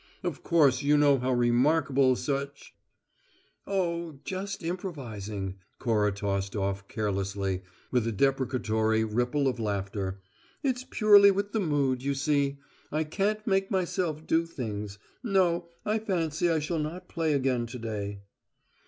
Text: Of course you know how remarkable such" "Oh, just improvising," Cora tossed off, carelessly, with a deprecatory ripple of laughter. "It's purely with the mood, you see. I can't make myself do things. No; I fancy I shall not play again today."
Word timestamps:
Of 0.23 0.41
course 0.41 0.81
you 0.81 0.97
know 0.97 1.19
how 1.19 1.31
remarkable 1.31 2.15
such" 2.15 2.73
"Oh, 3.67 4.17
just 4.23 4.63
improvising," 4.63 5.59
Cora 5.77 6.11
tossed 6.11 6.55
off, 6.55 6.87
carelessly, 6.87 7.61
with 7.91 8.07
a 8.07 8.11
deprecatory 8.11 9.03
ripple 9.03 9.47
of 9.47 9.59
laughter. 9.59 10.19
"It's 10.63 10.83
purely 10.89 11.29
with 11.29 11.51
the 11.51 11.59
mood, 11.59 12.01
you 12.01 12.15
see. 12.15 12.57
I 12.91 13.03
can't 13.03 13.45
make 13.45 13.69
myself 13.69 14.25
do 14.25 14.47
things. 14.47 14.97
No; 15.21 15.69
I 15.85 15.99
fancy 15.99 16.49
I 16.49 16.57
shall 16.57 16.79
not 16.79 17.07
play 17.07 17.33
again 17.33 17.67
today." 17.67 18.23